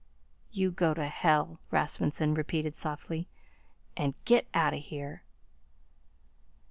"You 0.51 0.71
go 0.71 0.95
to 0.95 1.05
hell," 1.05 1.59
Rasmunsen 1.69 2.33
repeated 2.35 2.75
softly, 2.75 3.27
"and 3.95 4.15
get 4.25 4.47
out 4.51 4.73
of 4.73 4.79
here." 4.81 5.21